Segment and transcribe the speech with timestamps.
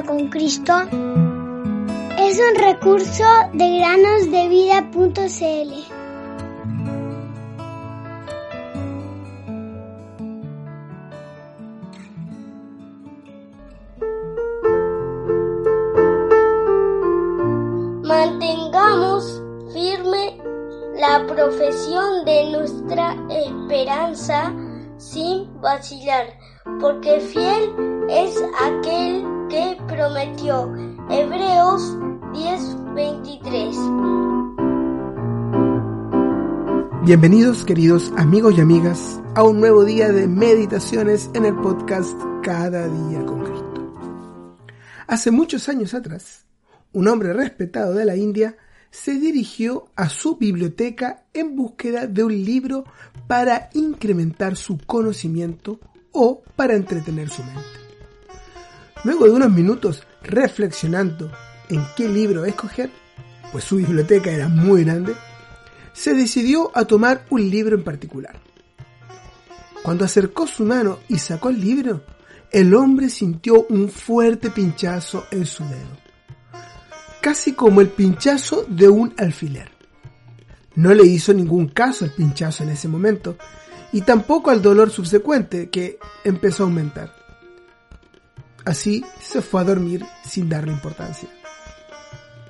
[0.00, 0.72] con Cristo
[2.18, 5.72] es un recurso de granosdevida.cl.
[18.02, 19.42] Mantengamos
[19.74, 20.38] firme
[20.94, 24.54] la profesión de nuestra esperanza
[24.96, 26.28] sin vacilar,
[26.80, 27.91] porque fiel
[30.12, 30.72] prometió.
[31.10, 31.96] Hebreos
[32.32, 33.76] 10:23.
[37.04, 42.88] Bienvenidos queridos amigos y amigas a un nuevo día de meditaciones en el podcast Cada
[42.88, 43.94] día con Cristo.
[45.06, 46.44] Hace muchos años atrás,
[46.92, 48.56] un hombre respetado de la India
[48.90, 52.84] se dirigió a su biblioteca en búsqueda de un libro
[53.26, 55.80] para incrementar su conocimiento
[56.12, 57.81] o para entretener su mente.
[59.04, 61.30] Luego de unos minutos reflexionando
[61.68, 62.90] en qué libro escoger,
[63.50, 65.14] pues su biblioteca era muy grande,
[65.92, 68.40] se decidió a tomar un libro en particular.
[69.82, 72.02] Cuando acercó su mano y sacó el libro,
[72.50, 75.98] el hombre sintió un fuerte pinchazo en su dedo,
[77.20, 79.70] casi como el pinchazo de un alfiler.
[80.74, 83.36] No le hizo ningún caso al pinchazo en ese momento
[83.92, 87.21] y tampoco al dolor subsecuente que empezó a aumentar.
[88.64, 91.28] Así se fue a dormir sin darle importancia.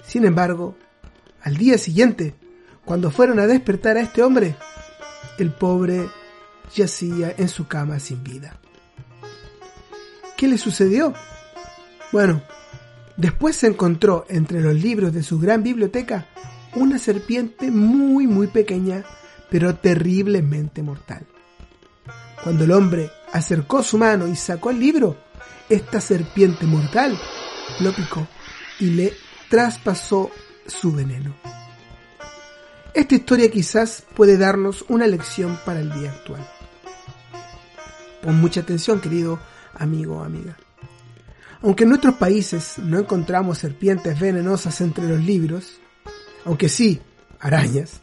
[0.05, 0.77] Sin embargo,
[1.43, 2.35] al día siguiente,
[2.85, 4.57] cuando fueron a despertar a este hombre,
[5.39, 6.09] el pobre
[6.75, 8.59] yacía en su cama sin vida.
[10.37, 11.15] ¿Qué le sucedió?
[12.11, 12.43] Bueno,
[13.17, 16.27] después se encontró entre los libros de su gran biblioteca
[16.75, 19.05] una serpiente muy muy pequeña,
[19.51, 21.27] pero terriblemente mortal.
[22.43, 25.17] Cuando el hombre acercó su mano y sacó el libro,
[25.73, 27.19] esta serpiente mortal
[27.81, 28.29] lo picó
[28.79, 29.15] y le
[29.49, 30.31] traspasó
[30.67, 31.35] su veneno.
[32.93, 36.47] Esta historia quizás puede darnos una lección para el día actual.
[38.21, 39.41] Pon mucha atención, querido
[39.73, 40.59] amigo o amiga.
[41.63, 45.81] Aunque en nuestros países no encontramos serpientes venenosas entre los libros,
[46.45, 47.01] aunque sí,
[47.41, 48.03] arañas,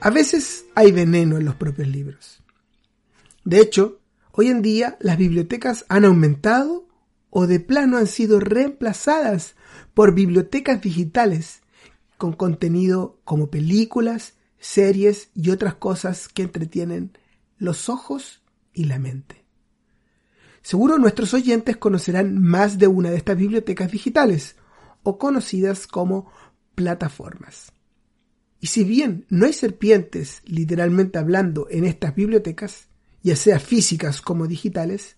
[0.00, 2.42] a veces hay veneno en los propios libros.
[3.44, 3.99] De hecho,
[4.40, 6.88] hoy en día las bibliotecas han aumentado
[7.28, 9.54] o de plano han sido reemplazadas
[9.92, 11.60] por bibliotecas digitales
[12.16, 17.18] con contenido como películas, series y otras cosas que entretienen
[17.58, 18.40] los ojos
[18.72, 19.44] y la mente.
[20.62, 24.56] Seguro nuestros oyentes conocerán más de una de estas bibliotecas digitales
[25.02, 26.32] o conocidas como
[26.74, 27.72] plataformas.
[28.58, 32.89] Y si bien no hay serpientes, literalmente hablando, en estas bibliotecas,
[33.22, 35.16] ya sea físicas como digitales,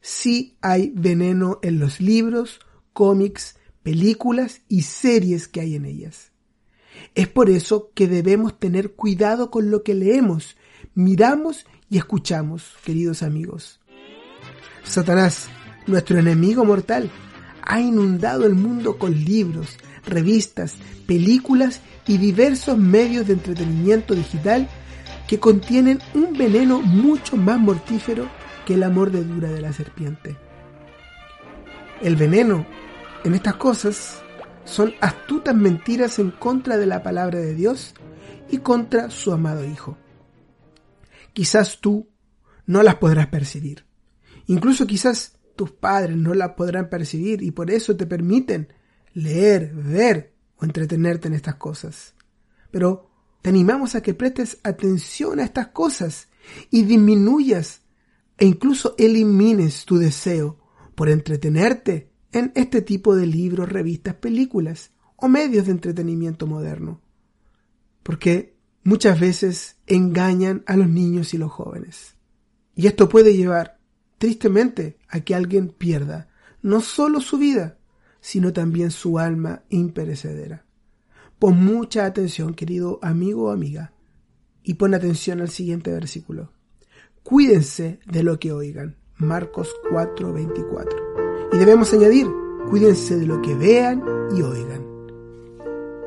[0.00, 2.60] sí hay veneno en los libros,
[2.92, 6.32] cómics, películas y series que hay en ellas.
[7.14, 10.56] Es por eso que debemos tener cuidado con lo que leemos,
[10.94, 13.80] miramos y escuchamos, queridos amigos.
[14.82, 15.48] Satanás,
[15.86, 17.10] nuestro enemigo mortal,
[17.62, 20.76] ha inundado el mundo con libros, revistas,
[21.06, 24.68] películas y diversos medios de entretenimiento digital
[25.26, 28.28] que contienen un veneno mucho más mortífero
[28.64, 30.36] que la mordedura de la serpiente.
[32.02, 32.66] El veneno
[33.24, 34.22] en estas cosas
[34.64, 37.94] son astutas mentiras en contra de la palabra de Dios
[38.50, 39.96] y contra su amado Hijo.
[41.32, 42.08] Quizás tú
[42.66, 43.84] no las podrás percibir.
[44.46, 48.72] Incluso quizás tus padres no las podrán percibir y por eso te permiten
[49.14, 52.14] leer, ver o entretenerte en estas cosas.
[52.70, 53.10] Pero
[53.46, 56.26] te animamos a que prestes atención a estas cosas
[56.68, 57.82] y disminuyas
[58.38, 60.58] e incluso elimines tu deseo
[60.96, 67.00] por entretenerte en este tipo de libros, revistas, películas o medios de entretenimiento moderno.
[68.02, 72.16] Porque muchas veces engañan a los niños y los jóvenes.
[72.74, 73.78] Y esto puede llevar,
[74.18, 76.30] tristemente, a que alguien pierda
[76.62, 77.78] no solo su vida,
[78.20, 80.65] sino también su alma imperecedera.
[81.38, 83.92] Pon mucha atención, querido amigo o amiga,
[84.62, 86.50] y pon atención al siguiente versículo.
[87.22, 88.96] Cuídense de lo que oigan.
[89.18, 91.50] Marcos 4:24.
[91.52, 92.26] Y debemos añadir,
[92.70, 94.02] cuídense de lo que vean
[94.36, 94.86] y oigan.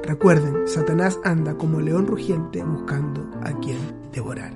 [0.03, 3.77] Recuerden, Satanás anda como león rugiente buscando a quien
[4.11, 4.53] devorar.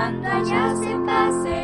[0.00, 1.59] Cuando allá se pase